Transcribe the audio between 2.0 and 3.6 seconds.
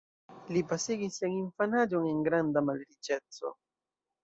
en granda malriĉeco.